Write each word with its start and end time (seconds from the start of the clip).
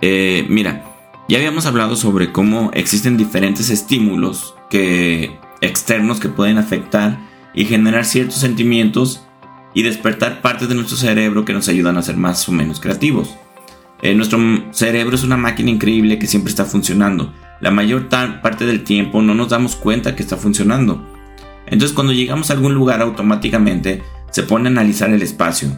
eh, 0.00 0.46
mira, 0.48 0.84
ya 1.28 1.38
habíamos 1.38 1.66
hablado 1.66 1.96
sobre 1.96 2.32
cómo 2.32 2.70
existen 2.74 3.16
diferentes 3.16 3.70
estímulos 3.70 4.54
que, 4.70 5.38
externos 5.60 6.18
que 6.18 6.28
pueden 6.28 6.58
afectar 6.58 7.18
y 7.54 7.66
generar 7.66 8.04
ciertos 8.04 8.38
sentimientos 8.38 9.24
y 9.74 9.82
despertar 9.82 10.40
partes 10.40 10.68
de 10.68 10.74
nuestro 10.74 10.96
cerebro 10.96 11.44
que 11.44 11.52
nos 11.52 11.68
ayudan 11.68 11.96
a 11.96 12.02
ser 12.02 12.16
más 12.16 12.48
o 12.48 12.52
menos 12.52 12.80
creativos. 12.80 13.36
Eh, 14.02 14.14
nuestro 14.14 14.38
cerebro 14.72 15.14
es 15.14 15.22
una 15.22 15.36
máquina 15.36 15.70
increíble 15.70 16.18
que 16.18 16.26
siempre 16.26 16.50
está 16.50 16.64
funcionando 16.64 17.32
la 17.60 17.70
mayor 17.70 18.08
parte 18.08 18.66
del 18.66 18.84
tiempo 18.84 19.22
no 19.22 19.34
nos 19.34 19.48
damos 19.48 19.76
cuenta 19.76 20.14
que 20.14 20.22
está 20.22 20.36
funcionando. 20.36 21.06
Entonces 21.66 21.94
cuando 21.94 22.12
llegamos 22.12 22.50
a 22.50 22.54
algún 22.54 22.74
lugar 22.74 23.02
automáticamente 23.02 24.02
se 24.30 24.42
pone 24.42 24.68
a 24.68 24.72
analizar 24.72 25.10
el 25.10 25.22
espacio. 25.22 25.68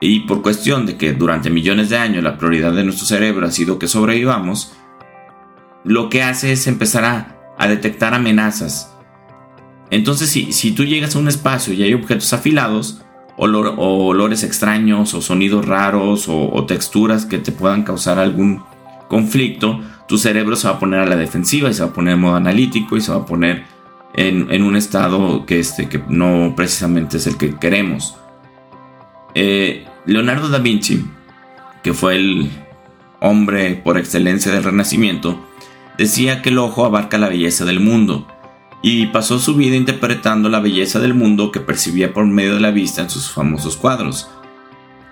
Y 0.00 0.20
por 0.20 0.42
cuestión 0.42 0.86
de 0.86 0.96
que 0.96 1.12
durante 1.12 1.50
millones 1.50 1.88
de 1.88 1.96
años 1.96 2.22
la 2.22 2.36
prioridad 2.36 2.72
de 2.72 2.84
nuestro 2.84 3.06
cerebro 3.06 3.46
ha 3.46 3.50
sido 3.50 3.78
que 3.78 3.88
sobrevivamos, 3.88 4.72
lo 5.84 6.08
que 6.08 6.22
hace 6.22 6.52
es 6.52 6.66
empezar 6.66 7.04
a, 7.58 7.66
detectar 7.68 8.14
amenazas. 8.14 8.94
Entonces 9.90 10.28
si, 10.30 10.72
tú 10.72 10.84
llegas 10.84 11.14
a 11.14 11.18
un 11.18 11.28
espacio 11.28 11.72
y 11.72 11.82
hay 11.82 11.94
objetos 11.94 12.32
afilados, 12.32 13.00
o 13.36 14.06
olores 14.06 14.44
extraños, 14.44 15.14
o 15.14 15.22
sonidos 15.22 15.66
raros, 15.66 16.26
o 16.28 16.64
texturas 16.66 17.26
que 17.26 17.38
te 17.38 17.52
puedan 17.52 17.82
causar 17.82 18.18
algún 18.18 18.62
conflicto, 19.08 19.80
tu 20.06 20.18
cerebro 20.18 20.56
se 20.56 20.68
va 20.68 20.74
a 20.74 20.78
poner 20.78 21.00
a 21.00 21.06
la 21.06 21.16
defensiva 21.16 21.70
y 21.70 21.74
se 21.74 21.82
va 21.82 21.90
a 21.90 21.92
poner 21.92 22.14
en 22.14 22.20
modo 22.20 22.36
analítico 22.36 22.96
y 22.96 23.00
se 23.00 23.12
va 23.12 23.18
a 23.18 23.26
poner 23.26 23.64
en, 24.14 24.62
un 24.62 24.76
estado 24.76 25.44
que, 25.44 25.58
este, 25.58 25.88
que 25.88 26.02
no 26.08 26.54
precisamente 26.56 27.16
es 27.16 27.26
el 27.26 27.36
que 27.36 27.56
queremos. 27.56 28.16
Eh, 29.34 29.86
Leonardo 30.06 30.48
da 30.48 30.58
Vinci, 30.58 31.04
que 31.82 31.92
fue 31.92 32.16
el 32.16 32.50
hombre 33.20 33.74
por 33.74 33.98
excelencia 33.98 34.52
del 34.52 34.64
Renacimiento, 34.64 35.44
decía 35.98 36.42
que 36.42 36.50
el 36.50 36.58
ojo 36.58 36.84
abarca 36.84 37.18
la 37.18 37.28
belleza 37.28 37.64
del 37.64 37.80
mundo 37.80 38.26
y 38.82 39.06
pasó 39.06 39.38
su 39.38 39.54
vida 39.54 39.76
interpretando 39.76 40.48
la 40.48 40.60
belleza 40.60 41.00
del 41.00 41.14
mundo 41.14 41.50
que 41.50 41.60
percibía 41.60 42.12
por 42.12 42.26
medio 42.26 42.54
de 42.54 42.60
la 42.60 42.70
vista 42.70 43.02
en 43.02 43.10
sus 43.10 43.30
famosos 43.30 43.76
cuadros. 43.76 44.28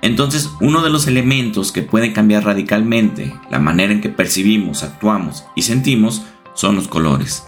Entonces, 0.02 0.50
uno 0.60 0.82
de 0.82 0.90
los 0.90 1.06
elementos 1.06 1.72
que 1.72 1.82
puede 1.82 2.12
cambiar 2.12 2.44
radicalmente 2.44 3.34
la 3.50 3.60
manera 3.60 3.92
en 3.92 4.00
que 4.00 4.08
percibimos, 4.08 4.82
actuamos 4.82 5.44
y 5.54 5.62
sentimos 5.62 6.22
son 6.54 6.74
los 6.76 6.88
colores. 6.88 7.44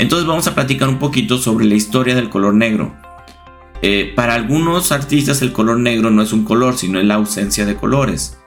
Entonces 0.00 0.26
vamos 0.26 0.46
a 0.46 0.54
platicar 0.54 0.88
un 0.88 0.98
poquito 0.98 1.36
sobre 1.36 1.66
la 1.66 1.74
historia 1.74 2.14
del 2.14 2.30
color 2.30 2.54
negro. 2.54 2.96
Eh, 3.82 4.14
para 4.16 4.32
algunos 4.32 4.92
artistas 4.92 5.42
el 5.42 5.52
color 5.52 5.78
negro 5.78 6.10
no 6.10 6.22
es 6.22 6.32
un 6.32 6.44
color, 6.44 6.78
sino 6.78 6.98
es 6.98 7.04
la 7.04 7.16
ausencia 7.16 7.66
de 7.66 7.76
colores. 7.76 8.38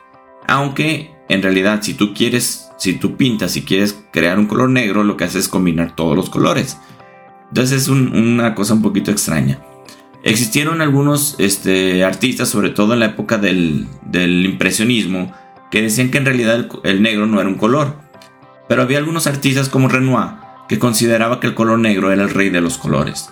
Aunque 0.48 1.12
en 1.30 1.44
realidad 1.44 1.84
si 1.84 1.94
tú 1.94 2.16
quieres, 2.16 2.72
si 2.80 2.94
tú 2.94 3.18
pintas 3.18 3.56
y 3.56 3.62
quieres 3.62 4.04
crear 4.12 4.40
un 4.40 4.48
color 4.48 4.72
negro, 4.72 5.04
lo 5.04 5.16
que 5.16 5.26
haces 5.26 5.44
es 5.44 5.48
combinar 5.48 5.96
todos 5.96 6.18
los 6.18 6.32
colores. 6.32 6.80
Entonces 7.50 7.84
es 7.84 7.88
una 7.88 8.56
cosa 8.56 8.74
un 8.74 8.82
poquito 8.82 9.12
extraña. 9.12 9.60
Existieron 10.24 10.82
algunos 10.82 11.36
este, 11.38 12.04
artistas, 12.04 12.50
sobre 12.50 12.72
todo 12.72 12.94
en 12.94 13.00
la 13.00 13.06
época 13.06 13.38
del, 13.38 13.86
impresionismo, 14.12 15.32
que 15.70 15.84
decían 15.84 16.10
que 16.10 16.18
en 16.18 16.26
realidad 16.26 16.68
el, 16.84 17.04
negro 17.04 17.28
no 17.28 17.40
era 17.40 17.48
un 17.48 17.60
color. 17.60 17.96
Pero 18.68 18.82
había 18.82 18.98
algunos 18.98 19.28
artistas 19.28 19.70
como 19.70 19.88
Renoir 19.88 20.43
consideraba 20.80 21.40
que 21.40 21.48
el 21.48 21.56
color 21.56 21.80
negro 21.80 22.12
era 22.12 22.24
el 22.24 22.30
rey 22.30 22.50
de 22.50 22.62
los 22.62 22.78
colores. 22.78 23.30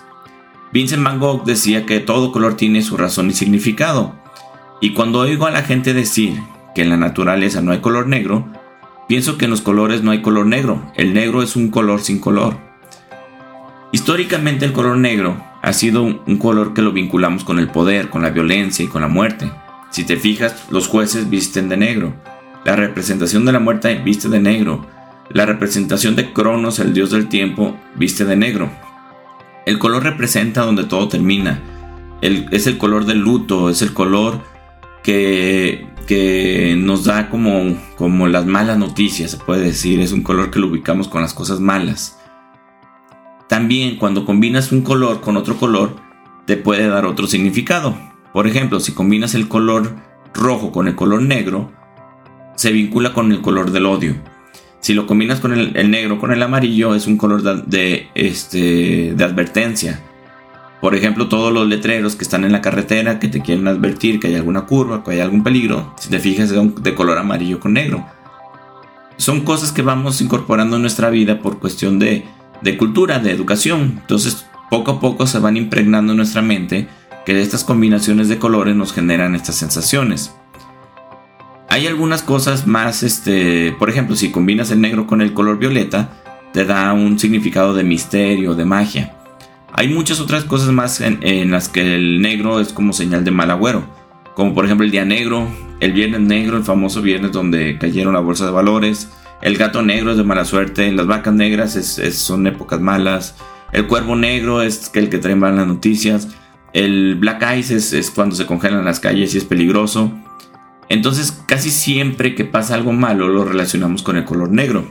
Vincent 0.72 1.04
Van 1.04 1.18
Gogh 1.18 1.44
decía 1.44 1.84
que 1.84 2.00
todo 2.00 2.32
color 2.32 2.56
tiene 2.56 2.82
su 2.82 2.96
razón 2.96 3.30
y 3.30 3.34
significado. 3.34 4.14
Y 4.80 4.94
cuando 4.94 5.20
oigo 5.20 5.46
a 5.46 5.50
la 5.50 5.62
gente 5.62 5.94
decir 5.94 6.40
que 6.74 6.82
en 6.82 6.88
la 6.88 6.96
naturaleza 6.96 7.60
no 7.60 7.72
hay 7.72 7.80
color 7.80 8.08
negro, 8.08 8.48
pienso 9.08 9.36
que 9.36 9.44
en 9.44 9.50
los 9.50 9.60
colores 9.60 10.02
no 10.02 10.10
hay 10.10 10.22
color 10.22 10.46
negro. 10.46 10.90
El 10.94 11.14
negro 11.14 11.42
es 11.42 11.56
un 11.56 11.68
color 11.70 12.00
sin 12.00 12.18
color. 12.18 12.56
Históricamente 13.92 14.64
el 14.64 14.72
color 14.72 14.96
negro 14.96 15.36
ha 15.60 15.72
sido 15.72 16.02
un 16.02 16.38
color 16.38 16.72
que 16.72 16.82
lo 16.82 16.92
vinculamos 16.92 17.44
con 17.44 17.58
el 17.58 17.68
poder, 17.68 18.08
con 18.08 18.22
la 18.22 18.30
violencia 18.30 18.84
y 18.84 18.88
con 18.88 19.02
la 19.02 19.08
muerte. 19.08 19.52
Si 19.90 20.04
te 20.04 20.16
fijas, 20.16 20.66
los 20.70 20.88
jueces 20.88 21.28
visten 21.28 21.68
de 21.68 21.76
negro. 21.76 22.14
La 22.64 22.76
representación 22.76 23.44
de 23.44 23.52
la 23.52 23.58
muerte 23.58 24.00
viste 24.02 24.30
de 24.30 24.40
negro. 24.40 24.86
La 25.32 25.46
representación 25.46 26.14
de 26.14 26.32
Cronos, 26.32 26.78
el 26.78 26.92
dios 26.92 27.10
del 27.10 27.28
tiempo, 27.28 27.76
viste 27.94 28.26
de 28.26 28.36
negro. 28.36 28.70
El 29.64 29.78
color 29.78 30.02
representa 30.02 30.62
donde 30.62 30.84
todo 30.84 31.08
termina. 31.08 31.60
es 32.20 32.66
el 32.66 32.76
color 32.76 33.06
del 33.06 33.20
luto, 33.20 33.70
es 33.70 33.80
el 33.80 33.94
color 33.94 34.42
que, 35.02 35.86
que 36.06 36.74
nos 36.78 37.04
da 37.04 37.30
como, 37.30 37.78
como 37.96 38.26
las 38.28 38.44
malas 38.44 38.76
noticias, 38.76 39.30
se 39.30 39.38
puede 39.38 39.64
decir. 39.64 40.00
Es 40.00 40.12
un 40.12 40.22
color 40.22 40.50
que 40.50 40.58
lo 40.58 40.66
ubicamos 40.66 41.08
con 41.08 41.22
las 41.22 41.32
cosas 41.32 41.60
malas. 41.60 42.18
También 43.48 43.96
cuando 43.96 44.26
combinas 44.26 44.70
un 44.70 44.82
color 44.82 45.22
con 45.22 45.38
otro 45.38 45.56
color, 45.56 45.96
te 46.46 46.58
puede 46.58 46.88
dar 46.88 47.06
otro 47.06 47.26
significado. 47.26 47.96
Por 48.34 48.46
ejemplo, 48.46 48.80
si 48.80 48.92
combinas 48.92 49.34
el 49.34 49.48
color 49.48 49.96
rojo 50.34 50.72
con 50.72 50.88
el 50.88 50.94
color 50.94 51.22
negro, 51.22 51.72
se 52.54 52.70
vincula 52.70 53.14
con 53.14 53.32
el 53.32 53.40
color 53.40 53.70
del 53.70 53.86
odio. 53.86 54.31
Si 54.82 54.94
lo 54.94 55.06
combinas 55.06 55.38
con 55.38 55.52
el, 55.52 55.90
negro 55.90 56.18
con 56.18 56.32
el 56.32 56.42
amarillo, 56.42 56.96
es 56.96 57.06
un 57.06 57.16
color 57.16 57.64
de, 57.66 58.08
este, 58.16 59.14
de 59.14 59.24
advertencia. 59.24 60.00
Por 60.80 60.96
ejemplo, 60.96 61.28
todos 61.28 61.52
los 61.52 61.68
letreros 61.68 62.16
que 62.16 62.24
están 62.24 62.44
en 62.44 62.50
la 62.50 62.60
carretera 62.60 63.20
que 63.20 63.28
te 63.28 63.40
quieren 63.42 63.68
advertir 63.68 64.18
que 64.18 64.26
hay 64.26 64.34
alguna 64.34 64.62
curva, 64.62 65.04
que 65.04 65.12
hay 65.12 65.20
algún 65.20 65.44
peligro, 65.44 65.94
si 66.00 66.10
te 66.10 66.18
fijas, 66.18 66.48
son 66.50 66.74
de 66.82 66.96
color 66.96 67.16
amarillo 67.16 67.60
con 67.60 67.74
negro. 67.74 68.04
Son 69.18 69.42
cosas 69.42 69.70
que 69.70 69.82
vamos 69.82 70.20
incorporando 70.20 70.74
en 70.74 70.82
nuestra 70.82 71.10
vida 71.10 71.38
por 71.38 71.60
cuestión 71.60 72.00
de, 72.00 72.24
de 72.60 72.76
cultura, 72.76 73.20
de 73.20 73.30
educación. 73.30 73.98
Entonces, 74.00 74.46
poco 74.68 74.90
a 74.90 75.00
poco 75.00 75.28
se 75.28 75.38
van 75.38 75.56
impregnando 75.56 76.12
en 76.12 76.16
nuestra 76.16 76.42
mente 76.42 76.88
que 77.24 77.40
estas 77.40 77.62
combinaciones 77.62 78.28
de 78.28 78.40
colores 78.40 78.74
nos 78.74 78.92
generan 78.92 79.36
estas 79.36 79.54
sensaciones. 79.54 80.34
Hay 81.72 81.86
algunas 81.86 82.22
cosas 82.22 82.66
más, 82.66 83.02
este, 83.02 83.74
por 83.78 83.88
ejemplo, 83.88 84.14
si 84.14 84.30
combinas 84.30 84.70
el 84.70 84.82
negro 84.82 85.06
con 85.06 85.22
el 85.22 85.32
color 85.32 85.58
violeta, 85.58 86.10
te 86.52 86.66
da 86.66 86.92
un 86.92 87.18
significado 87.18 87.72
de 87.72 87.82
misterio, 87.82 88.54
de 88.54 88.66
magia. 88.66 89.16
Hay 89.72 89.88
muchas 89.88 90.20
otras 90.20 90.44
cosas 90.44 90.68
más 90.70 91.00
en, 91.00 91.50
las 91.50 91.70
que 91.70 91.96
el 91.96 92.20
negro 92.20 92.60
es 92.60 92.74
como 92.74 92.92
señal 92.92 93.24
de 93.24 93.30
mal 93.30 93.50
agüero, 93.50 93.86
como 94.34 94.52
por 94.52 94.66
ejemplo 94.66 94.84
el 94.84 94.90
día 94.90 95.06
negro, 95.06 95.48
el 95.80 95.94
viernes 95.94 96.20
negro, 96.20 96.58
el 96.58 96.64
famoso 96.64 97.00
viernes 97.00 97.32
donde 97.32 97.78
cayeron 97.78 98.12
la 98.12 98.20
bolsa 98.20 98.44
de 98.44 98.50
valores, 98.50 99.08
el 99.40 99.56
gato 99.56 99.80
negro 99.80 100.10
es 100.10 100.18
de 100.18 100.24
mala 100.24 100.44
suerte. 100.44 100.92
Las 100.92 101.06
vacas 101.06 101.32
negras 101.32 101.72
son 102.12 102.46
épocas 102.46 102.82
malas. 102.82 103.36
El 103.72 103.86
cuervo 103.86 104.14
negro 104.14 104.60
es 104.60 104.90
el 104.92 105.08
que 105.08 105.16
trae 105.16 105.36
malas 105.36 105.66
noticias. 105.66 106.28
El 106.74 107.14
black 107.14 107.42
ice 107.56 107.76
es, 107.76 108.12
cuando 108.14 108.36
se 108.36 108.44
congelan 108.44 108.84
las 108.84 109.00
calles 109.00 109.34
y 109.34 109.38
es 109.38 109.44
peligroso. 109.44 110.12
Entonces 110.92 111.42
casi 111.46 111.70
siempre 111.70 112.34
que 112.34 112.44
pasa 112.44 112.74
algo 112.74 112.92
malo 112.92 113.26
lo 113.26 113.46
relacionamos 113.46 114.02
con 114.02 114.18
el 114.18 114.26
color 114.26 114.50
negro. 114.50 114.84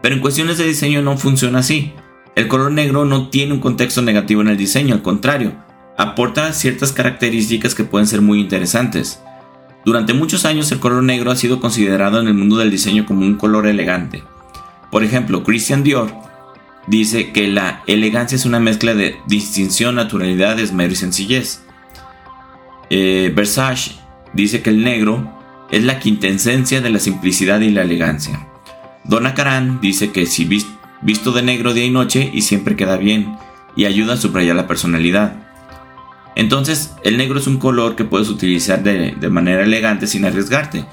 Pero 0.00 0.14
en 0.14 0.22
cuestiones 0.22 0.56
de 0.56 0.64
diseño 0.64 1.02
no 1.02 1.18
funciona 1.18 1.58
así. 1.58 1.92
El 2.34 2.48
color 2.48 2.72
negro 2.72 3.04
no 3.04 3.28
tiene 3.28 3.52
un 3.52 3.60
contexto 3.60 4.00
negativo 4.00 4.40
en 4.40 4.48
el 4.48 4.56
diseño, 4.56 4.94
al 4.94 5.02
contrario, 5.02 5.52
aporta 5.98 6.50
ciertas 6.54 6.92
características 6.92 7.74
que 7.74 7.84
pueden 7.84 8.06
ser 8.06 8.22
muy 8.22 8.40
interesantes. 8.40 9.20
Durante 9.84 10.14
muchos 10.14 10.46
años 10.46 10.72
el 10.72 10.80
color 10.80 11.02
negro 11.02 11.30
ha 11.30 11.36
sido 11.36 11.60
considerado 11.60 12.18
en 12.18 12.28
el 12.28 12.34
mundo 12.34 12.56
del 12.56 12.70
diseño 12.70 13.04
como 13.04 13.20
un 13.20 13.34
color 13.34 13.66
elegante. 13.66 14.24
Por 14.90 15.04
ejemplo, 15.04 15.44
Christian 15.44 15.82
Dior 15.82 16.10
dice 16.86 17.32
que 17.32 17.48
la 17.48 17.82
elegancia 17.86 18.36
es 18.36 18.46
una 18.46 18.60
mezcla 18.60 18.94
de 18.94 19.16
distinción, 19.26 19.96
naturalidad, 19.96 20.58
esmero 20.58 20.94
y 20.94 20.96
sencillez. 20.96 21.60
Eh, 22.88 23.30
Versace 23.36 24.03
dice 24.34 24.62
que 24.62 24.70
el 24.70 24.84
negro 24.84 25.32
es 25.70 25.84
la 25.84 25.98
quintesencia 25.98 26.80
de 26.80 26.90
la 26.90 26.98
simplicidad 26.98 27.60
y 27.60 27.70
la 27.70 27.82
elegancia. 27.82 28.48
Donna 29.04 29.34
Karan 29.34 29.80
dice 29.80 30.12
que 30.12 30.26
si 30.26 30.48
visto 31.02 31.32
de 31.32 31.42
negro 31.42 31.74
día 31.74 31.84
y 31.84 31.90
noche 31.90 32.30
y 32.32 32.42
siempre 32.42 32.76
queda 32.76 32.96
bien 32.96 33.36
y 33.76 33.84
ayuda 33.84 34.14
a 34.14 34.16
subrayar 34.16 34.56
la 34.56 34.66
personalidad. 34.66 35.44
Entonces, 36.36 36.94
el 37.04 37.16
negro 37.16 37.38
es 37.38 37.46
un 37.46 37.58
color 37.58 37.96
que 37.96 38.04
puedes 38.04 38.28
utilizar 38.28 38.82
de, 38.82 39.14
manera 39.30 39.62
elegante 39.62 40.06
sin 40.06 40.24
arriesgarte. 40.24 40.84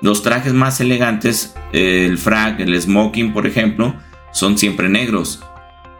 Los 0.00 0.22
trajes 0.22 0.52
más 0.52 0.80
elegantes, 0.80 1.54
el 1.72 2.18
frac, 2.18 2.60
el 2.60 2.80
smoking, 2.80 3.32
por 3.32 3.46
ejemplo, 3.46 3.94
son 4.32 4.56
siempre 4.56 4.88
negros. 4.88 5.42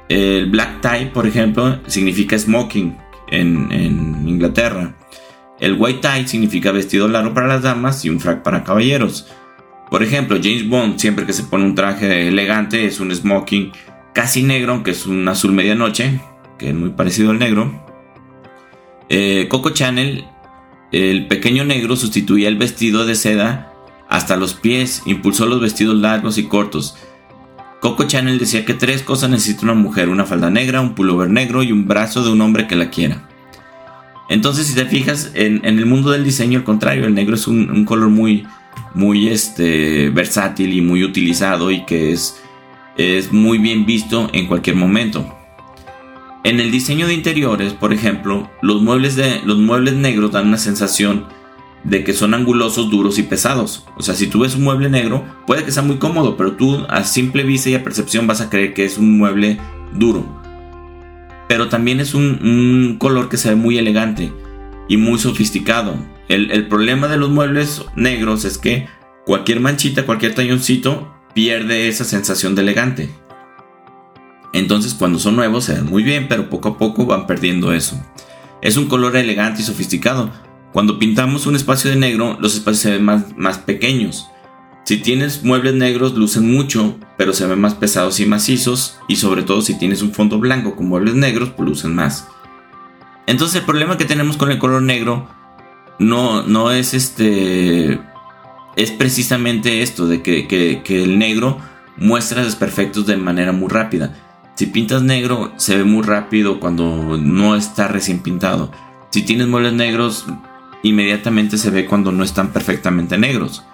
El 0.09 0.51
black 0.51 0.81
tie, 0.81 1.07
por 1.07 1.27
ejemplo, 1.27 1.81
significa 1.87 2.39
smoking 2.39 2.97
en, 3.29 3.73
en 3.73 4.29
Inglaterra. 4.29 4.95
El 5.61 5.77
white 5.79 6.01
tie 6.01 6.29
significa 6.29 6.73
vestido 6.73 7.09
largo 7.09 7.35
para 7.35 7.49
las 7.49 7.63
damas 7.63 8.05
y 8.05 8.11
un 8.11 8.21
frac 8.21 8.43
para 8.43 8.65
caballeros. 8.65 9.27
Por 9.91 10.03
ejemplo, 10.03 10.39
James 10.43 10.69
Bond 10.69 10.99
siempre 10.99 11.27
que 11.27 11.33
se 11.33 11.45
pone 11.45 11.65
un 11.65 11.75
traje 11.75 12.29
elegante 12.29 12.85
es 12.85 13.01
un 13.01 13.15
smoking 13.15 13.73
casi 14.13 14.43
negro, 14.43 14.73
aunque 14.73 14.91
es 14.93 15.07
un 15.07 15.27
azul 15.29 15.53
medianoche, 15.53 16.21
que 16.59 16.69
es 16.69 16.75
muy 16.75 16.91
parecido 16.91 17.31
al 17.31 17.39
negro. 17.39 17.85
Eh, 19.09 19.47
Coco 19.49 19.71
Chanel, 19.71 20.27
el 20.93 21.27
pequeño 21.27 21.65
negro 21.65 21.97
sustituía 21.97 22.49
el 22.49 22.57
vestido 22.57 23.07
de 23.07 23.15
seda 23.15 23.73
hasta 24.09 24.37
los 24.37 24.55
pies, 24.55 25.03
impulsó 25.07 25.47
los 25.47 25.61
vestidos 25.61 25.97
largos 25.97 26.39
y 26.39 26.45
cortos. 26.45 26.97
Coco 27.81 28.05
Chanel 28.05 28.39
decía 28.39 28.65
que 28.65 28.75
tres 28.75 29.03
cosas 29.03 29.31
necesita 29.31 29.63
una 29.63 29.75
mujer, 29.75 30.09
una 30.09 30.25
falda 30.25 30.51
negra, 30.51 30.81
un 30.81 30.95
pullover 30.95 31.31
negro 31.31 31.63
y 31.63 31.73
un 31.73 31.87
brazo 31.87 32.25
de 32.25 32.31
un 32.31 32.41
hombre 32.41 32.67
que 32.67 32.77
la 32.77 32.91
quiera. 32.91 33.28
Entonces, 34.29 34.67
si 34.67 34.75
te 34.75 34.85
fijas, 34.85 35.31
en, 35.35 35.65
el 35.65 35.87
mundo 35.87 36.11
del 36.11 36.25
diseño, 36.25 36.59
al 36.59 36.65
contrario, 36.65 37.07
el 37.07 37.15
negro 37.15 37.35
es 37.35 37.47
un, 37.49 37.85
color 37.85 38.11
muy, 38.11 38.47
muy 38.95 39.29
este, 39.29 40.11
versátil 40.11 40.73
y 40.75 40.83
muy 40.83 41.03
utilizado 41.03 41.71
y 41.71 41.85
que 41.87 42.13
es, 42.13 42.41
es 42.97 43.33
muy 43.33 43.59
bien 43.59 43.87
visto 43.87 44.29
en 44.33 44.47
cualquier 44.47 44.77
momento. 44.77 45.35
En 46.45 46.61
el 46.61 46.71
diseño 46.71 47.07
de 47.07 47.15
interiores, 47.15 47.73
por 47.73 47.93
ejemplo, 47.93 48.51
los 48.63 48.83
muebles, 48.83 49.17
de, 49.17 49.41
los 49.45 49.59
muebles 49.59 49.95
negros 49.95 50.33
dan 50.33 50.49
una 50.49 50.59
sensación 50.59 51.27
de 51.85 52.05
que 52.05 52.13
son 52.13 52.35
angulosos, 52.35 52.91
duros 52.91 53.19
y 53.19 53.23
pesados. 53.23 53.87
O 53.97 54.03
sea, 54.03 54.15
si 54.15 54.27
tú 54.27 54.41
ves 54.41 54.55
un 54.55 54.65
mueble 54.65 54.91
negro, 54.91 55.25
puede 55.47 55.65
que 55.65 55.73
sea 55.73 55.83
muy 55.83 55.97
cómodo, 55.97 56.37
pero 56.37 56.53
tú 56.53 56.85
a 56.89 57.05
simple 57.05 57.45
vista 57.45 57.71
y 57.71 57.75
a 57.75 57.85
percepción 57.85 58.27
vas 58.27 58.41
a 58.41 58.51
creer 58.51 58.75
que 58.75 58.85
es 58.85 58.99
un 58.99 59.17
mueble 59.19 59.59
duro. 59.95 60.38
Pero 61.49 61.69
también 61.69 62.01
es 62.01 62.15
un, 62.15 62.97
color 62.99 63.29
que 63.29 63.37
se 63.37 63.51
ve 63.51 63.57
muy 63.57 63.79
elegante 63.79 64.33
y 64.89 64.97
muy 64.97 65.19
sofisticado. 65.19 65.97
El, 66.29 66.51
el, 66.51 66.69
problema 66.69 67.09
de 67.09 67.17
los 67.17 67.31
muebles 67.31 67.85
negros 67.97 68.45
es 68.45 68.59
que 68.59 68.87
cualquier 69.25 69.61
manchita, 69.61 70.05
cualquier 70.05 70.35
tañoncito 70.35 71.15
pierde 71.35 71.89
esa 71.89 72.05
sensación 72.05 72.55
de 72.55 72.63
elegante. 72.63 73.11
Entonces 74.53 74.95
cuando 74.95 75.19
son 75.19 75.37
nuevos 75.37 75.65
se 75.65 75.75
ven 75.75 75.87
muy 75.87 76.03
bien, 76.03 76.27
pero 76.29 76.51
poco 76.51 76.71
a 76.71 76.79
poco 76.79 77.07
van 77.07 77.27
perdiendo 77.27 77.73
eso. 77.73 78.01
Es 78.61 78.77
un 78.77 78.87
color 78.87 79.17
elegante 79.17 79.63
y 79.63 79.65
sofisticado. 79.65 80.31
Cuando 80.73 80.99
pintamos 80.99 81.47
un 81.47 81.57
espacio 81.57 81.91
de 81.91 81.97
negro, 81.97 82.37
los 82.41 82.55
espacios 82.55 82.83
se 82.83 82.91
ven 82.93 83.05
más, 83.05 83.37
más 83.37 83.59
pequeños. 83.59 84.29
Si 84.89 84.97
tienes 84.97 85.45
muebles 85.45 85.75
negros, 85.75 86.15
lucen 86.15 86.51
mucho, 86.51 86.97
pero 87.19 87.35
se 87.35 87.47
ven 87.47 87.61
más 87.61 87.75
pesados 87.75 88.21
y 88.21 88.25
macizos, 88.25 88.97
y 89.07 89.17
sobre 89.17 89.43
todo 89.43 89.61
si 89.61 89.79
tienes 89.79 90.01
un 90.01 90.15
fondo 90.15 90.39
blanco 90.39 90.77
con 90.77 90.89
muebles 90.89 91.15
negros, 91.15 91.51
pues 91.51 91.69
lucen 91.69 91.95
más. 91.95 92.27
Entonces 93.27 93.61
el 93.61 93.67
problema 93.67 93.99
que 93.99 94.07
tenemos 94.07 94.39
con 94.39 94.51
el 94.51 94.57
color 94.57 94.81
negro 94.81 95.29
no, 95.99 96.43
no 96.43 96.71
es 96.71 96.95
este... 96.95 98.01
Es 98.77 98.91
precisamente 98.93 99.83
esto, 99.83 100.07
de 100.07 100.23
que, 100.23 100.49
que 100.49 101.03
el 101.05 101.19
negro 101.19 101.59
muestra 101.99 102.43
desperfectos 102.43 103.05
de 103.05 103.19
manera 103.19 103.53
muy 103.53 103.69
rápida. 103.69 104.17
Si 104.55 104.65
pintas 104.65 105.03
negro, 105.03 105.53
se 105.59 105.77
ve 105.77 105.85
muy 105.85 106.03
rápido 106.03 106.61
cuando 106.61 107.19
no 107.19 107.57
está 107.57 107.89
recién 107.89 108.21
pintado. 108.21 108.73
Si 109.11 109.21
tienes 109.21 109.49
muebles 109.49 109.75
negros, 109.75 110.25
inmediatamente 110.83 111.59
se 111.59 111.69
ve 111.69 111.85
cuando 111.85 112.11
no 112.11 112.25
están 112.25 112.55
perfectamente 112.55 113.19
negros. 113.19 113.65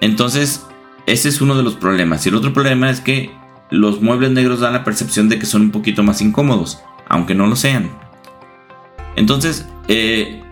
Entonces, 0.00 0.66
ese 1.06 1.28
es 1.28 1.40
uno 1.40 1.56
de 1.56 1.62
los 1.62 1.74
problemas. 1.74 2.24
Y 2.24 2.28
el 2.28 2.34
otro 2.34 2.52
problema 2.52 2.90
es 2.90 3.00
que 3.00 3.30
los 3.70 4.00
muebles 4.00 4.30
negros 4.30 4.60
dan 4.60 4.72
la 4.72 4.84
percepción 4.84 5.28
de 5.28 5.38
que 5.38 5.46
son 5.46 5.62
un 5.62 5.70
poquito 5.70 6.02
más 6.02 6.20
incómodos, 6.20 6.80
aunque 7.08 7.34
no 7.34 7.46
lo 7.46 7.56
sean. 7.56 7.90
Entonces, 9.16 9.66
eh, 9.88 10.42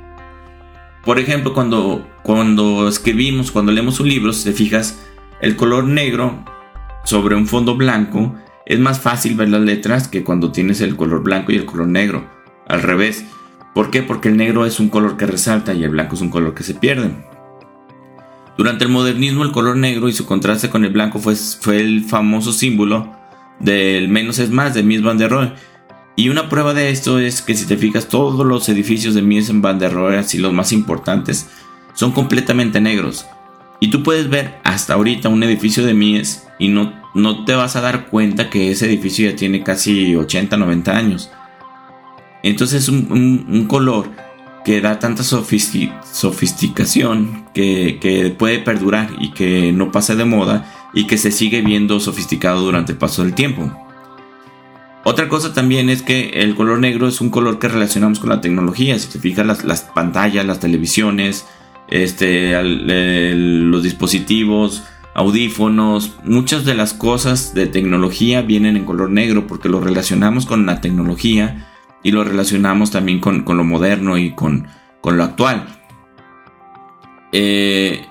por 1.04 1.18
ejemplo, 1.18 1.54
cuando, 1.54 2.06
cuando 2.22 2.88
escribimos, 2.88 3.52
cuando 3.52 3.72
leemos 3.72 4.00
un 4.00 4.08
libro, 4.08 4.32
si 4.32 4.44
te 4.44 4.52
fijas, 4.52 5.00
el 5.40 5.56
color 5.56 5.84
negro 5.84 6.44
sobre 7.04 7.36
un 7.36 7.46
fondo 7.46 7.76
blanco 7.76 8.34
es 8.66 8.80
más 8.80 9.00
fácil 9.00 9.36
ver 9.36 9.50
las 9.50 9.60
letras 9.60 10.08
que 10.08 10.24
cuando 10.24 10.50
tienes 10.50 10.80
el 10.80 10.96
color 10.96 11.22
blanco 11.22 11.52
y 11.52 11.56
el 11.56 11.64
color 11.64 11.86
negro. 11.86 12.28
Al 12.66 12.82
revés. 12.82 13.24
¿Por 13.74 13.90
qué? 13.90 14.02
Porque 14.02 14.28
el 14.28 14.36
negro 14.36 14.66
es 14.66 14.80
un 14.80 14.88
color 14.88 15.16
que 15.16 15.26
resalta 15.26 15.72
y 15.74 15.84
el 15.84 15.90
blanco 15.90 16.16
es 16.16 16.20
un 16.20 16.30
color 16.30 16.54
que 16.54 16.64
se 16.64 16.74
pierde. 16.74 17.10
Durante 18.56 18.84
el 18.84 18.90
modernismo 18.90 19.44
el 19.44 19.52
color 19.52 19.76
negro 19.76 20.08
y 20.08 20.12
su 20.12 20.26
contraste 20.26 20.70
con 20.70 20.84
el 20.84 20.92
blanco 20.92 21.18
fue, 21.18 21.36
fue 21.36 21.80
el 21.80 22.04
famoso 22.04 22.52
símbolo 22.52 23.14
del 23.60 24.08
menos 24.08 24.38
es 24.38 24.50
más 24.50 24.74
de 24.74 24.82
Mies 24.82 25.02
van 25.02 25.18
der 25.18 25.30
Rohe. 25.30 25.52
Y 26.14 26.30
una 26.30 26.48
prueba 26.48 26.72
de 26.72 26.90
esto 26.90 27.18
es 27.18 27.42
que 27.42 27.54
si 27.54 27.66
te 27.66 27.76
fijas 27.76 28.08
todos 28.08 28.46
los 28.46 28.68
edificios 28.68 29.14
de 29.14 29.22
Mies 29.22 29.50
van 29.60 29.78
der 29.78 29.92
Rohe, 29.92 30.16
así 30.16 30.38
los 30.38 30.52
más 30.52 30.72
importantes, 30.72 31.48
son 31.94 32.12
completamente 32.12 32.80
negros. 32.80 33.26
Y 33.80 33.88
tú 33.88 34.02
puedes 34.02 34.30
ver 34.30 34.54
hasta 34.64 34.94
ahorita 34.94 35.28
un 35.28 35.42
edificio 35.42 35.84
de 35.84 35.94
Mies 35.94 36.46
y 36.58 36.68
no, 36.68 36.94
no 37.14 37.44
te 37.44 37.54
vas 37.54 37.76
a 37.76 37.82
dar 37.82 38.06
cuenta 38.06 38.48
que 38.48 38.70
ese 38.70 38.86
edificio 38.86 39.30
ya 39.30 39.36
tiene 39.36 39.62
casi 39.62 40.16
80, 40.16 40.56
90 40.56 40.96
años. 40.96 41.30
Entonces 42.42 42.84
es 42.84 42.88
un, 42.88 43.66
color 43.68 44.10
que 44.66 44.80
da 44.80 44.98
tanta 44.98 45.22
sofisticación 45.22 47.46
que, 47.54 48.34
puede 48.36 48.58
perdurar 48.58 49.10
y 49.20 49.30
que 49.30 49.70
no 49.70 49.92
pasa 49.92 50.16
de 50.16 50.24
moda 50.24 50.88
y 50.92 51.06
que 51.06 51.18
se 51.18 51.30
sigue 51.30 51.62
viendo 51.62 52.00
sofisticado 52.00 52.62
durante 52.62 52.90
el 52.90 52.98
paso 52.98 53.22
del 53.22 53.34
tiempo. 53.34 53.70
Otra 55.04 55.28
cosa 55.28 55.54
también 55.54 55.88
es 55.88 56.02
que 56.02 56.30
el 56.30 56.56
color 56.56 56.80
negro 56.80 57.06
es 57.06 57.20
un 57.20 57.30
color 57.30 57.60
que 57.60 57.68
relacionamos 57.68 58.18
con 58.18 58.28
la 58.28 58.40
tecnología. 58.40 58.98
Si 58.98 59.06
te 59.06 59.20
fijas 59.20 59.46
las, 59.46 59.62
las 59.62 59.82
pantallas, 59.82 60.44
las 60.44 60.58
televisiones, 60.58 61.46
este, 61.86 62.60
los 62.60 63.84
dispositivos, 63.84 64.82
audífonos, 65.14 66.16
muchas 66.24 66.64
de 66.64 66.74
las 66.74 66.92
cosas 66.92 67.54
de 67.54 67.68
tecnología 67.68 68.42
vienen 68.42 68.76
en 68.76 68.84
color 68.84 69.10
negro 69.10 69.46
porque 69.46 69.68
lo 69.68 69.78
relacionamos 69.78 70.44
con 70.44 70.66
la 70.66 70.80
tecnología 70.80 71.68
y 72.02 72.12
lo 72.12 72.24
relacionamos 72.24 72.90
también 72.90 73.20
con, 73.20 73.44
lo 73.44 73.64
moderno 73.64 74.18
y 74.18 74.32
con, 74.32 74.68
lo 75.02 75.22
actual. 75.22 75.66
Eh, 77.32 78.04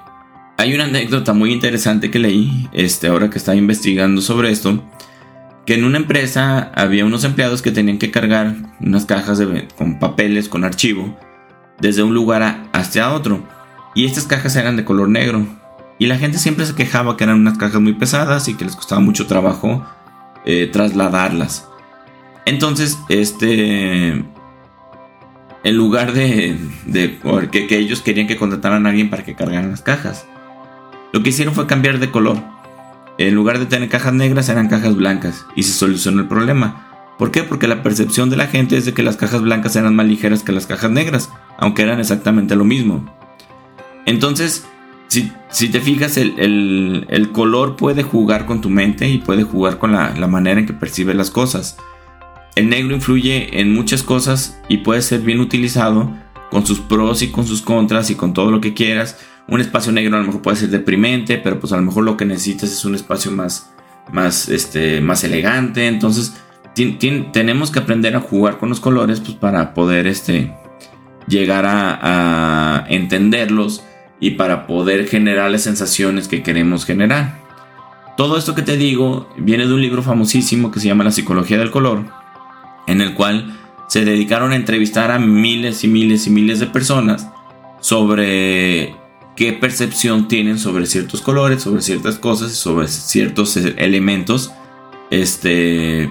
hay 0.57 0.73
una 0.73 0.85
anécdota 0.85 1.33
muy 1.33 1.51
interesante 1.51 2.09
que 2.09 2.19
leí 2.19 2.69
este, 2.71 3.07
ahora 3.07 3.29
que 3.29 3.37
estaba 3.37 3.57
investigando 3.57 4.21
sobre 4.21 4.51
esto, 4.51 4.83
que 5.65 5.73
en 5.73 5.83
una 5.83 5.97
empresa 5.97 6.71
había 6.75 7.05
unos 7.05 7.23
empleados 7.23 7.61
que 7.61 7.71
tenían 7.71 7.97
que 7.97 8.11
cargar 8.11 8.55
unas 8.79 9.05
cajas 9.05 9.41
con 9.77 9.99
papeles, 9.99 10.47
con 10.47 10.63
archivo, 10.63 11.17
desde 11.79 12.03
un 12.03 12.13
lugar 12.13 12.67
hacia 12.71 13.11
otro. 13.11 13.43
Y 13.95 14.05
estas 14.05 14.25
cajas 14.25 14.55
eran 14.55 14.75
de 14.75 14.85
color 14.85 15.09
negro. 15.09 15.45
Y 15.97 16.07
la 16.07 16.17
gente 16.17 16.37
siempre 16.37 16.65
se 16.65 16.75
quejaba 16.75 17.17
que 17.17 17.23
eran 17.23 17.39
unas 17.39 17.57
cajas 17.57 17.81
muy 17.81 17.93
pesadas 17.93 18.47
y 18.47 18.55
que 18.55 18.65
les 18.65 18.75
costaba 18.75 19.01
mucho 19.01 19.27
trabajo 19.27 19.85
eh, 20.45 20.69
trasladarlas. 20.71 21.67
Entonces, 22.45 22.99
este... 23.09 24.23
En 25.63 25.75
lugar 25.77 26.13
de, 26.13 26.55
de 26.85 27.17
que, 27.51 27.77
ellos 27.77 28.01
querían 28.01 28.27
que 28.27 28.37
contrataran 28.37 28.85
a 28.85 28.89
alguien 28.89 29.09
para 29.09 29.23
que 29.23 29.33
cargaran 29.33 29.71
las 29.71 29.81
cajas, 29.81 30.27
lo 31.11 31.23
que 31.23 31.29
hicieron 31.29 31.55
fue 31.55 31.65
cambiar 31.65 31.97
de 31.97 32.11
color. 32.11 32.37
En 33.17 33.33
lugar 33.33 33.57
de 33.57 33.65
tener 33.65 33.89
cajas 33.89 34.13
negras, 34.13 34.47
eran 34.49 34.67
cajas 34.67 34.95
blancas 34.95 35.43
y 35.55 35.63
se 35.63 35.73
solucionó 35.73 36.21
el 36.21 36.27
problema. 36.27 36.85
¿Por 37.17 37.31
qué? 37.31 37.41
Porque 37.43 37.67
la 37.67 37.81
percepción 37.81 38.29
de 38.29 38.37
la 38.37 38.45
gente 38.45 38.77
es 38.77 38.85
de 38.85 38.93
que 38.93 39.01
las 39.01 39.17
cajas 39.17 39.41
blancas 39.41 39.75
eran 39.75 39.95
más 39.95 40.05
ligeras 40.05 40.43
que 40.43 40.51
las 40.51 40.67
cajas 40.67 40.91
negras, 40.91 41.31
aunque 41.57 41.81
eran 41.81 41.99
exactamente 41.99 42.55
lo 42.55 42.65
mismo. 42.65 43.11
Entonces, 44.05 44.67
si, 45.07 45.69
te 45.69 45.79
fijas, 45.79 46.17
el, 46.17 47.29
color 47.31 47.75
puede 47.75 48.03
jugar 48.03 48.45
con 48.45 48.61
tu 48.61 48.69
mente 48.69 49.09
y 49.09 49.17
puede 49.19 49.43
jugar 49.43 49.77
con 49.79 49.93
la, 49.93 50.13
la 50.17 50.27
manera 50.27 50.59
en 50.59 50.65
que 50.65 50.73
percibes 50.73 51.15
las 51.15 51.31
cosas. 51.31 51.77
El 52.55 52.69
negro 52.69 52.95
influye 52.95 53.59
en 53.59 53.73
muchas 53.73 54.01
cosas 54.01 54.59
y 54.69 54.77
puede 54.77 55.01
ser 55.01 55.19
bien 55.19 55.41
utilizado 55.41 56.11
con 56.49 56.65
sus 56.65 56.79
pros 56.79 57.21
y 57.21 57.29
con 57.29 57.45
sus 57.45 57.61
contras 57.61 58.09
y 58.09 58.15
con 58.15 58.33
todo 58.33 58.49
lo 58.49 58.61
que 58.61 58.73
quieras. 58.73 59.19
Un 59.47 59.59
espacio 59.59 59.91
negro 59.91 60.15
a 60.15 60.21
lo 60.21 60.25
mejor 60.25 60.41
puede 60.41 60.57
ser 60.57 60.69
deprimente, 60.69 61.37
pero 61.37 61.59
pues 61.59 61.73
a 61.73 61.75
lo 61.75 61.83
mejor 61.83 62.05
lo 62.05 62.15
que 62.15 62.25
necesitas 62.25 62.71
es 62.71 62.85
un 62.85 62.95
espacio 62.95 63.31
más, 63.31 63.73
más, 64.11 64.47
este, 64.47 65.01
más 65.01 65.25
elegante. 65.25 65.87
Entonces 65.87 66.33
tenemos 67.31 67.71
que 67.71 67.79
aprender 67.79 68.15
a 68.15 68.21
jugar 68.21 68.57
con 68.57 68.69
los 68.69 68.79
colores 68.79 69.19
pues, 69.19 69.33
para 69.33 69.73
poder 69.73 70.07
este, 70.07 70.53
llegar 71.27 71.65
a, 71.67 72.85
entenderlos 72.89 73.83
y 74.19 74.31
para 74.31 74.65
poder 74.65 75.07
generar 75.07 75.51
las 75.51 75.63
sensaciones 75.63 76.27
que 76.27 76.41
queremos 76.41 76.85
generar. 76.85 77.43
Todo 78.15 78.37
esto 78.37 78.55
que 78.55 78.61
te 78.61 78.77
digo 78.77 79.29
viene 79.37 79.67
de 79.67 79.73
un 79.73 79.81
libro 79.81 80.01
famosísimo 80.01 80.71
que 80.71 80.79
se 80.79 80.87
llama 80.87 81.03
La 81.03 81.11
psicología 81.11 81.57
del 81.57 81.71
color, 81.71 82.05
en 82.87 83.01
el 83.01 83.13
cual 83.13 83.57
se 83.87 84.05
dedicaron 84.05 84.51
a 84.51 84.55
entrevistar 84.55 85.11
a 85.11 85.19
miles 85.19 85.83
y 85.83 85.87
miles 85.87 86.27
y 86.27 86.29
miles 86.29 86.59
de 86.59 86.67
personas 86.67 87.29
sobre 87.79 88.95
qué 89.35 89.53
percepción 89.53 90.27
tienen 90.27 90.57
sobre 90.57 90.85
ciertos 90.85 91.21
colores, 91.21 91.61
sobre 91.61 91.81
ciertas 91.81 92.17
cosas 92.17 92.53
sobre 92.53 92.87
ciertos 92.87 93.57
elementos. 93.57 94.51
Este 95.11 96.09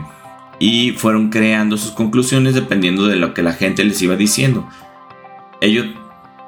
y 0.58 0.92
fueron 0.92 1.30
creando 1.30 1.76
sus 1.76 1.90
conclusiones 1.90 2.54
dependiendo 2.54 3.06
de 3.06 3.16
lo 3.16 3.34
que 3.34 3.42
la 3.42 3.52
gente 3.52 3.84
les 3.84 4.00
iba 4.02 4.16
diciendo. 4.16 4.68
Ellos 5.60 5.86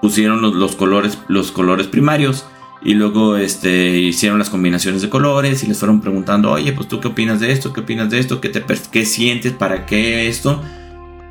pusieron 0.00 0.40
los, 0.40 0.76
colores, 0.76 1.18
los 1.28 1.50
colores 1.50 1.86
primarios 1.86 2.46
y 2.86 2.94
luego 2.94 3.36
este, 3.36 3.98
hicieron 3.98 4.38
las 4.38 4.48
combinaciones 4.48 5.02
de 5.02 5.10
colores 5.10 5.64
y 5.64 5.66
les 5.66 5.76
fueron 5.76 6.00
preguntando, 6.00 6.52
oye, 6.52 6.72
pues 6.72 6.86
tú 6.86 7.00
qué 7.00 7.08
opinas 7.08 7.40
de 7.40 7.50
esto, 7.50 7.72
qué 7.72 7.80
opinas 7.80 8.10
de 8.10 8.20
esto, 8.20 8.40
qué, 8.40 8.48
te, 8.48 8.62
qué 8.92 9.04
sientes, 9.04 9.52
para 9.52 9.86
qué 9.86 10.28
esto. 10.28 10.62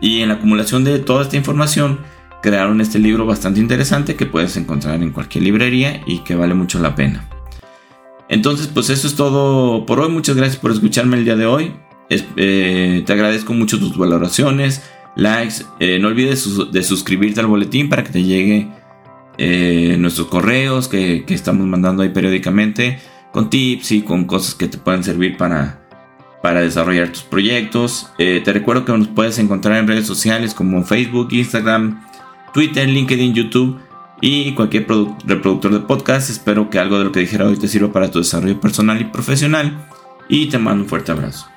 Y 0.01 0.19
en 0.19 0.27
la 0.27 0.35
acumulación 0.35 0.83
de 0.83 0.99
toda 0.99 1.21
esta 1.21 1.37
información 1.37 1.99
crearon 2.41 2.81
este 2.81 2.99
libro 2.99 3.25
bastante 3.25 3.61
interesante 3.61 4.17
que 4.17 4.25
puedes 4.25 4.57
encontrar 4.57 5.01
en 5.01 5.11
cualquier 5.11 5.45
librería 5.45 6.01
y 6.05 6.25
que 6.25 6.35
vale 6.35 6.55
mucho 6.55 6.79
la 6.79 6.93
pena. 6.93 7.25
Entonces, 8.27 8.67
pues 8.67 8.89
eso 8.89 9.07
es 9.07 9.15
todo 9.15 9.85
por 9.85 10.01
hoy. 10.01 10.09
Muchas 10.09 10.35
gracias 10.35 10.57
por 10.57 10.71
escucharme 10.71 11.15
el 11.15 11.23
día 11.23 11.37
de 11.37 11.45
hoy. 11.45 11.71
Eh, 12.09 13.03
te 13.05 13.13
agradezco 13.13 13.53
mucho 13.53 13.79
tus 13.79 13.97
valoraciones, 13.97 14.83
likes. 15.15 15.63
Eh, 15.79 15.99
no 15.99 16.09
olvides 16.09 16.45
de 16.73 16.83
suscribirte 16.83 17.39
al 17.39 17.47
boletín 17.47 17.87
para 17.87 18.03
que 18.03 18.11
te 18.11 18.23
llegue 18.23 18.67
eh, 19.37 19.95
nuestros 19.99 20.27
correos 20.27 20.87
que, 20.87 21.25
que, 21.25 21.33
estamos 21.33 21.65
mandando 21.67 22.03
ahí 22.03 22.09
periódicamente 22.09 22.99
con 23.31 23.49
tips 23.49 23.91
y 23.91 24.01
con 24.01 24.25
cosas 24.25 24.55
que 24.55 24.67
te 24.67 24.77
puedan 24.77 25.03
servir 25.03 25.37
para, 25.37 25.87
para 26.41 26.61
desarrollar 26.61 27.09
tus 27.09 27.23
proyectos. 27.23 28.09
te 28.17 28.53
recuerdo 28.53 28.85
que 28.85 28.97
nos 28.97 29.09
puedes 29.09 29.37
encontrar 29.39 29.77
en 29.77 29.87
redes 29.87 30.07
sociales 30.07 30.53
como 30.53 30.83
Facebook, 30.83 31.29
Instagram, 31.31 32.01
Twitter, 32.53 32.87
LinkedIn, 32.87 33.33
YouTube 33.33 33.79
y 34.21 34.53
cualquier 34.53 34.87
reproductor 35.25 35.73
de 35.73 35.79
podcast. 35.81 36.29
Espero 36.29 36.69
que 36.69 36.79
algo 36.79 36.97
de 36.97 37.05
lo 37.05 37.11
que 37.11 37.19
dijera 37.21 37.45
hoy 37.45 37.57
te 37.57 37.67
sirva 37.67 37.91
para 37.91 38.09
tu 38.09 38.19
desarrollo 38.19 38.59
personal 38.59 39.01
y 39.01 39.05
profesional. 39.05 39.87
Y 40.29 40.47
te 40.47 40.57
mando 40.57 40.83
un 40.83 40.89
fuerte 40.89 41.11
abrazo. 41.11 41.47